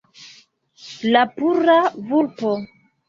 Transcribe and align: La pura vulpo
La 1.11 1.21
pura 1.35 1.77
vulpo 2.11 2.55